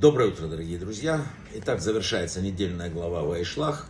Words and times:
Доброе 0.00 0.28
утро, 0.28 0.46
дорогие 0.46 0.78
друзья. 0.78 1.26
Итак, 1.54 1.80
завершается 1.80 2.40
недельная 2.40 2.88
глава 2.88 3.24
Вайшлах. 3.24 3.88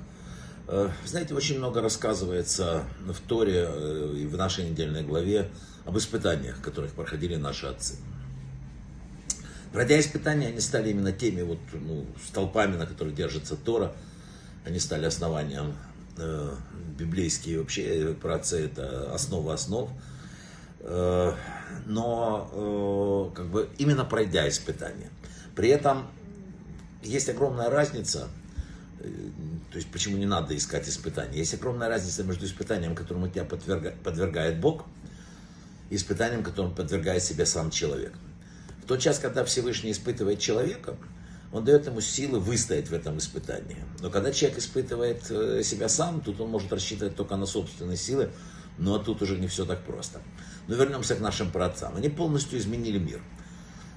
Э, 0.67 0.89
знаете, 1.05 1.35
очень 1.35 1.59
много 1.59 1.83
рассказывается 1.83 2.85
в 3.01 3.21
Торе 3.29 3.67
э, 3.69 4.15
и 4.17 4.27
в 4.27 4.35
нашей 4.35 4.71
недельной 4.71 5.03
главе 5.03 5.51
об 5.85 5.99
испытаниях, 5.99 6.63
которых 6.63 6.93
проходили 6.93 7.37
наши 7.37 7.67
отцы. 7.67 7.97
Пройдя 9.71 10.01
испытания, 10.01 10.47
они 10.47 10.61
стали 10.61 10.89
именно 10.89 11.13
теми 11.13 11.43
вот, 11.43 11.59
ну, 11.75 12.07
столпами, 12.27 12.77
на 12.77 12.87
которых 12.87 13.15
держится 13.15 13.55
Тора. 13.55 13.93
Они 14.65 14.79
стали 14.79 15.05
основанием 15.05 15.75
э, 16.17 16.55
библейские 16.99 17.59
вообще 17.59 17.83
э, 17.83 18.15
працы, 18.15 18.65
это 18.65 19.13
основа 19.13 19.53
основ. 19.53 19.91
Э, 20.81 21.35
но 21.85 23.31
э, 23.31 23.37
как 23.37 23.47
бы 23.49 23.69
именно 23.77 24.07
пройдя 24.07 24.49
испытания. 24.49 25.11
При 25.59 25.71
этом 25.71 26.07
есть 27.03 27.29
огромная 27.29 27.69
разница, 27.69 28.29
э, 29.01 29.09
то 29.73 29.77
есть 29.77 29.91
почему 29.91 30.17
не 30.17 30.25
надо 30.25 30.57
искать 30.57 30.89
испытания. 30.89 31.37
Есть 31.37 31.53
огромная 31.55 31.89
разница 31.89 32.23
между 32.23 32.47
испытанием, 32.47 32.95
которому 32.95 33.27
тебя 33.27 33.45
подвергает 33.45 34.61
Бог, 34.61 34.85
и 35.91 35.97
испытанием, 35.97 36.45
которым 36.45 36.77
подвергает 36.77 37.25
себя 37.25 37.45
сам 37.45 37.73
человек. 37.73 38.13
В 38.85 38.87
тот 38.87 39.01
час, 39.01 39.19
когда 39.19 39.45
Всевышний 39.45 39.91
испытывает 39.91 40.39
человека, 40.39 40.95
он 41.53 41.65
дает 41.65 41.87
ему 41.87 42.01
силы 42.01 42.39
выстоять 42.39 42.87
в 42.87 42.95
этом 42.95 43.19
испытании. 43.19 43.79
Но 43.99 44.11
когда 44.11 44.31
человек 44.31 44.61
испытывает 44.61 45.29
э, 45.29 45.65
себя 45.65 45.89
сам, 45.89 46.21
тут 46.21 46.41
он 46.41 46.51
может 46.51 46.73
рассчитывать 46.73 47.17
только 47.17 47.35
на 47.35 47.47
собственные 47.47 47.97
силы, 47.97 48.31
но 48.79 49.01
тут 49.01 49.23
уже 49.23 49.37
не 49.37 49.49
все 49.49 49.67
так 49.67 49.85
просто. 49.85 50.21
Но 50.69 50.77
вернемся 50.77 51.17
к 51.17 51.21
нашим 51.21 51.51
праотцам. 51.51 51.97
Они 51.97 52.09
полностью 52.09 52.61
изменили 52.61 52.99
мир. 52.99 53.21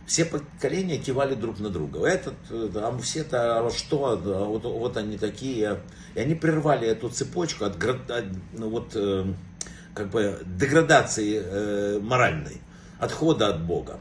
Все 0.05 0.26
поколения 0.26 0.98
кивали 0.98 1.36
друг 1.36 1.60
на 1.60 1.70
друга. 1.70 2.05
Этот, 2.05 2.36
а 2.52 2.98
все-то, 3.02 3.66
а 3.66 3.70
что, 3.72 4.08
а 4.08 4.45
вот, 4.45 4.64
вот 4.64 4.98
они 4.98 5.17
такие. 5.17 5.80
И 6.16 6.20
они 6.20 6.36
прервали 6.36 6.88
эту 6.88 7.09
цепочку 7.09 7.66
от, 7.66 7.81
от 7.84 8.25
ну, 8.53 8.70
вот, 8.70 8.92
э, 8.95 9.25
как 9.94 10.09
бы 10.09 10.42
деградации 10.45 11.42
э, 11.44 12.00
моральной, 12.02 12.62
отхода 13.00 13.50
от 13.50 13.64
Бога. 13.64 14.00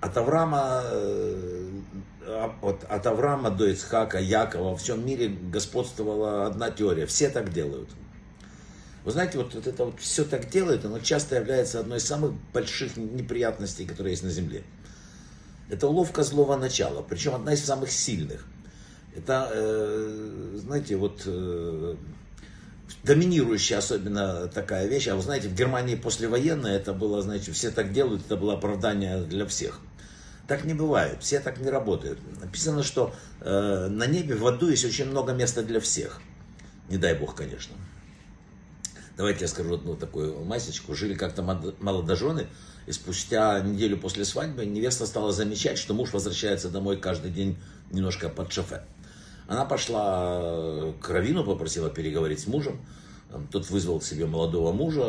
От 0.00 0.16
Авраама, 0.16 0.82
э, 0.84 1.70
от, 2.62 2.84
от 2.84 3.06
Авраама 3.06 3.50
до 3.50 3.70
Ицхака, 3.70 4.18
Якова 4.18 4.70
во 4.70 4.76
всем 4.76 5.04
мире 5.04 5.28
господствовала 5.28 6.46
одна 6.46 6.70
теория. 6.70 7.06
Все 7.06 7.28
так 7.28 7.52
делают. 7.52 7.90
Вы 9.06 9.12
знаете, 9.12 9.38
вот, 9.38 9.54
вот 9.54 9.68
это 9.68 9.84
вот 9.84 10.00
все 10.00 10.24
так 10.24 10.50
делает, 10.50 10.84
оно 10.84 10.98
часто 10.98 11.36
является 11.36 11.78
одной 11.78 11.98
из 11.98 12.04
самых 12.04 12.32
больших 12.52 12.96
неприятностей, 12.96 13.86
которые 13.86 14.14
есть 14.14 14.24
на 14.24 14.30
Земле. 14.30 14.64
Это 15.70 15.86
уловка 15.86 16.24
злого 16.24 16.56
начала, 16.56 17.02
причем 17.02 17.36
одна 17.36 17.54
из 17.54 17.64
самых 17.64 17.92
сильных. 17.92 18.44
Это, 19.14 19.48
э, 19.52 20.56
знаете, 20.56 20.96
вот 20.96 21.22
э, 21.24 21.94
доминирующая 23.04 23.78
особенно 23.78 24.48
такая 24.48 24.88
вещь. 24.88 25.06
А 25.06 25.14
вы 25.14 25.22
знаете, 25.22 25.46
в 25.50 25.54
Германии 25.54 25.94
послевоенное 25.94 26.76
это 26.76 26.92
было, 26.92 27.22
знаете, 27.22 27.52
все 27.52 27.70
так 27.70 27.92
делают, 27.92 28.26
это 28.26 28.36
было 28.36 28.54
оправдание 28.54 29.22
для 29.22 29.46
всех. 29.46 29.78
Так 30.48 30.64
не 30.64 30.74
бывает, 30.74 31.18
все 31.22 31.38
так 31.38 31.60
не 31.60 31.70
работают. 31.70 32.18
Написано, 32.40 32.82
что 32.82 33.14
э, 33.40 33.86
на 33.88 34.06
небе 34.08 34.34
в 34.34 34.44
аду 34.44 34.68
есть 34.68 34.84
очень 34.84 35.04
много 35.04 35.32
места 35.32 35.62
для 35.62 35.78
всех. 35.78 36.20
Не 36.88 36.98
дай 36.98 37.14
бог, 37.14 37.36
конечно. 37.36 37.76
Давайте 39.16 39.42
я 39.42 39.48
скажу 39.48 39.74
одну 39.74 39.96
такую 39.96 40.44
масечку. 40.44 40.94
Жили 40.94 41.14
как-то 41.14 41.42
молодожены, 41.42 42.46
и 42.86 42.92
спустя 42.92 43.60
неделю 43.60 43.96
после 43.96 44.24
свадьбы 44.26 44.66
невеста 44.66 45.06
стала 45.06 45.32
замечать, 45.32 45.78
что 45.78 45.94
муж 45.94 46.12
возвращается 46.12 46.68
домой 46.68 46.98
каждый 46.98 47.30
день 47.30 47.56
немножко 47.90 48.28
под 48.28 48.52
шофе. 48.52 48.82
Она 49.48 49.64
пошла 49.64 50.92
к 51.00 51.08
Равину, 51.08 51.44
попросила 51.44 51.88
переговорить 51.88 52.40
с 52.40 52.46
мужем. 52.46 52.78
Тот 53.50 53.70
вызвал 53.70 54.00
к 54.00 54.04
себе 54.04 54.26
молодого 54.26 54.72
мужа, 54.72 55.02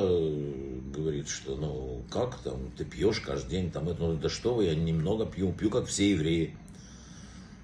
говорит, 0.95 1.27
что 1.27 1.55
ну 1.55 2.03
как 2.09 2.39
там, 2.39 2.71
ты 2.77 2.85
пьешь 2.85 3.19
каждый 3.19 3.51
день, 3.51 3.71
там, 3.71 3.89
это, 3.89 4.01
ну 4.01 4.15
да 4.15 4.29
что 4.29 4.55
вы, 4.55 4.65
я 4.65 4.75
немного 4.75 5.25
пью, 5.25 5.51
пью 5.53 5.69
как 5.69 5.85
все 5.85 6.11
евреи. 6.11 6.57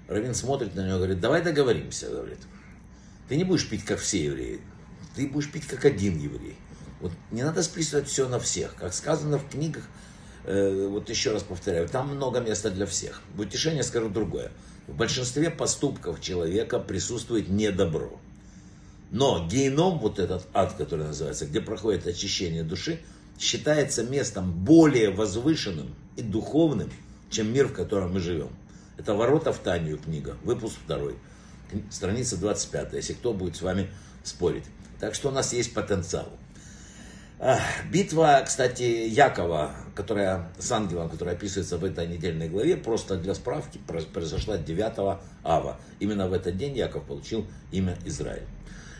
Равин 0.08 0.36
смотрит 0.36 0.76
на 0.76 0.86
него, 0.86 0.98
говорит, 0.98 1.20
давай 1.22 1.42
договоримся, 1.42 2.10
говорит. 2.10 2.40
Ты 3.30 3.38
не 3.38 3.46
будешь 3.46 3.68
пить 3.68 3.86
как 3.86 4.00
все 4.00 4.26
евреи, 4.26 4.62
ты 5.16 5.28
будешь 5.28 5.52
пить 5.52 5.66
как 5.68 5.86
один 5.86 6.18
еврей. 6.18 6.58
Вот 7.02 7.12
не 7.32 7.44
надо 7.44 7.64
списывать 7.64 8.08
все 8.08 8.28
на 8.28 8.40
всех. 8.40 8.76
Как 8.76 8.94
сказано 8.94 9.38
в 9.38 9.50
книгах, 9.50 9.84
э, 10.46 10.88
вот 10.88 11.10
еще 11.10 11.32
раз 11.32 11.44
повторяю, 11.44 11.90
там 11.90 12.16
много 12.16 12.40
места 12.40 12.72
для 12.72 12.86
всех. 12.86 13.22
В 13.36 13.42
утешение 13.42 13.84
скажу 13.84 14.10
другое. 14.10 14.52
В 14.88 14.96
большинстве 14.96 15.50
поступков 15.50 16.22
человека 16.22 16.80
присутствует 16.80 17.50
недобро. 17.50 18.10
Но 19.12 19.48
геном, 19.48 20.00
вот 20.00 20.18
этот 20.18 20.48
ад, 20.54 20.74
который 20.74 21.06
называется, 21.06 21.46
где 21.46 21.62
проходит 21.62 22.08
очищение 22.08 22.64
души, 22.64 23.00
считается 23.40 24.04
местом 24.04 24.52
более 24.52 25.12
возвышенным 25.12 25.94
и 26.16 26.22
духовным, 26.22 26.92
чем 27.30 27.52
мир, 27.54 27.68
в 27.68 27.74
котором 27.74 28.14
мы 28.14 28.20
живем. 28.20 28.50
Это 28.98 29.14
«Ворота 29.14 29.52
в 29.52 29.60
Танию» 29.60 29.98
книга, 29.98 30.38
выпуск 30.44 30.78
второй, 30.84 31.16
страница 31.90 32.38
25, 32.38 32.94
если 32.94 33.14
кто 33.14 33.34
будет 33.34 33.56
с 33.56 33.62
вами 33.62 33.90
спорить. 34.24 34.66
Так 35.00 35.16
что 35.16 35.30
у 35.30 35.32
нас 35.32 35.54
есть 35.54 35.74
потенциал. 35.74 36.30
Битва, 37.92 38.42
кстати, 38.46 38.84
Якова, 38.84 39.76
которая 39.96 40.50
с 40.58 40.72
ангелом, 40.72 41.10
которая 41.10 41.36
описывается 41.36 41.78
в 41.78 41.84
этой 41.84 42.08
недельной 42.08 42.48
главе, 42.48 42.78
просто 42.78 43.18
для 43.18 43.34
справки, 43.34 43.80
произошла 44.14 44.58
9 44.58 45.20
ава. 45.44 45.80
Именно 46.00 46.28
в 46.30 46.34
этот 46.34 46.56
день 46.56 46.78
Яков 46.78 47.04
получил 47.04 47.46
имя 47.72 47.98
Израиль. 48.06 48.48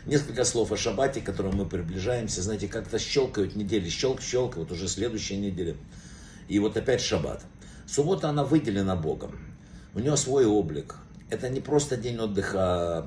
Несколько 0.04 0.44
слов 0.44 0.70
о 0.72 0.76
шаббате, 0.76 1.22
к 1.22 1.24
которому 1.24 1.64
мы 1.64 1.66
приближаемся. 1.66 2.42
Знаете, 2.42 2.68
как-то 2.68 2.98
щелкают 2.98 3.56
недели, 3.56 3.88
щелк, 3.88 4.20
щелк, 4.20 4.56
вот 4.56 4.70
уже 4.70 4.88
следующая 4.88 5.38
неделя. 5.38 5.76
И 6.46 6.58
вот 6.58 6.76
опять 6.76 7.00
шаббат. 7.00 7.42
Суббота, 7.86 8.28
она 8.28 8.44
выделена 8.44 8.96
Богом. 8.96 9.38
У 9.94 10.00
нее 10.00 10.18
свой 10.18 10.44
облик. 10.44 10.96
Это 11.30 11.48
не 11.48 11.60
просто 11.60 11.96
день 11.96 12.18
отдыха 12.18 13.06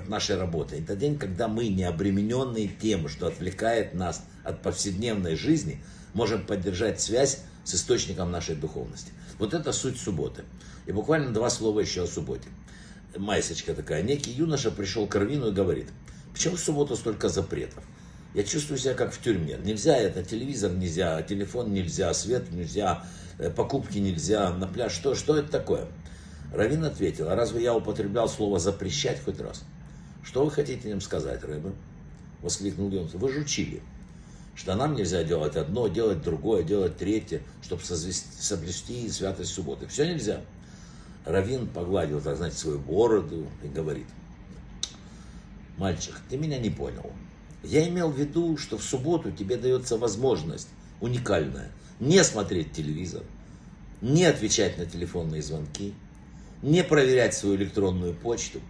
от 0.00 0.08
нашей 0.08 0.36
работы. 0.36 0.76
Это 0.76 0.96
день, 0.96 1.18
когда 1.18 1.46
мы, 1.48 1.68
не 1.68 1.84
обремененные 1.84 2.68
тем, 2.68 3.08
что 3.08 3.26
отвлекает 3.28 3.94
нас 3.94 4.24
от 4.42 4.62
повседневной 4.62 5.36
жизни, 5.36 5.82
можем 6.14 6.44
поддержать 6.44 7.00
связь 7.00 7.42
с 7.64 7.74
источником 7.74 8.30
нашей 8.30 8.56
духовности. 8.56 9.12
Вот 9.38 9.54
это 9.54 9.72
суть 9.72 9.98
субботы. 9.98 10.44
И 10.86 10.92
буквально 10.92 11.32
два 11.32 11.50
слова 11.50 11.80
еще 11.80 12.04
о 12.04 12.06
субботе. 12.06 12.48
Майсочка 13.16 13.74
такая. 13.74 14.02
Некий 14.02 14.30
юноша 14.32 14.70
пришел 14.70 15.06
к 15.06 15.16
Арвину 15.16 15.48
и 15.48 15.52
говорит, 15.52 15.88
почему 16.32 16.56
в 16.56 16.60
субботу 16.60 16.96
столько 16.96 17.28
запретов? 17.28 17.84
Я 18.34 18.44
чувствую 18.44 18.78
себя 18.78 18.94
как 18.94 19.12
в 19.12 19.20
тюрьме. 19.20 19.58
Нельзя 19.62 19.96
это, 19.96 20.22
телевизор 20.22 20.72
нельзя, 20.72 21.20
телефон 21.22 21.72
нельзя, 21.72 22.14
свет 22.14 22.52
нельзя, 22.52 23.04
э, 23.38 23.50
покупки 23.50 23.98
нельзя, 23.98 24.52
на 24.52 24.68
пляж. 24.68 24.92
Что, 24.92 25.16
что 25.16 25.36
это 25.36 25.50
такое? 25.50 25.88
Равин 26.52 26.84
ответил, 26.84 27.28
а 27.28 27.34
разве 27.34 27.62
я 27.62 27.74
употреблял 27.74 28.28
слово 28.28 28.58
запрещать 28.58 29.22
хоть 29.24 29.40
раз? 29.40 29.64
Что 30.22 30.44
вы 30.44 30.50
хотите 30.50 30.90
им 30.90 31.00
сказать, 31.00 31.42
рыбы? 31.44 31.72
Воскликнул 32.42 32.90
Йонс. 32.90 33.14
Вы 33.14 33.32
же 33.32 33.40
учили, 33.40 33.82
что 34.54 34.74
нам 34.74 34.94
нельзя 34.94 35.24
делать 35.24 35.56
одно, 35.56 35.88
делать 35.88 36.22
другое, 36.22 36.62
делать 36.62 36.96
третье, 36.96 37.42
чтобы 37.62 37.82
соблюсти 37.82 39.08
святость 39.10 39.52
субботы. 39.52 39.86
Все 39.86 40.06
нельзя. 40.06 40.42
Равин 41.24 41.66
погладил, 41.66 42.20
так 42.20 42.36
знаете, 42.36 42.56
свою 42.56 42.78
бороду 42.78 43.46
и 43.62 43.68
говорит, 43.68 44.06
мальчик, 45.76 46.14
ты 46.28 46.38
меня 46.38 46.58
не 46.58 46.70
понял. 46.70 47.10
Я 47.62 47.86
имел 47.88 48.10
в 48.10 48.18
виду, 48.18 48.56
что 48.56 48.78
в 48.78 48.82
субботу 48.82 49.30
тебе 49.30 49.56
дается 49.56 49.98
возможность 49.98 50.68
уникальная 51.00 51.70
не 52.00 52.24
смотреть 52.24 52.72
телевизор, 52.72 53.22
не 54.00 54.24
отвечать 54.24 54.78
на 54.78 54.86
телефонные 54.86 55.42
звонки, 55.42 55.94
не 56.62 56.82
проверять 56.82 57.34
свою 57.34 57.56
электронную 57.56 58.14
почту, 58.14 58.60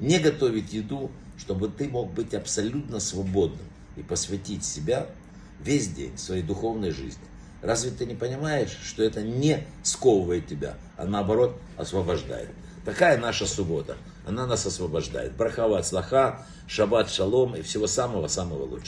не 0.00 0.18
готовить 0.18 0.72
еду, 0.72 1.10
чтобы 1.38 1.68
ты 1.68 1.88
мог 1.88 2.12
быть 2.12 2.34
абсолютно 2.34 3.00
свободным 3.00 3.66
и 3.96 4.02
посвятить 4.02 4.64
себя 4.64 5.06
весь 5.60 5.88
день 5.88 6.16
своей 6.18 6.42
духовной 6.42 6.90
жизни. 6.90 7.24
Разве 7.62 7.90
ты 7.90 8.06
не 8.06 8.14
понимаешь, 8.14 8.76
что 8.84 9.02
это 9.02 9.22
не 9.22 9.66
сковывает 9.82 10.46
тебя, 10.46 10.76
а 10.96 11.04
наоборот 11.04 11.58
освобождает? 11.76 12.50
Такая 12.84 13.18
наша 13.18 13.46
суббота. 13.46 13.96
Она 14.26 14.46
нас 14.46 14.64
освобождает. 14.66 15.36
Брахава 15.36 15.82
слаха, 15.82 16.46
шаббат 16.68 17.10
шалом 17.10 17.56
и 17.56 17.62
всего 17.62 17.86
самого-самого 17.88 18.64
лучшего. 18.64 18.84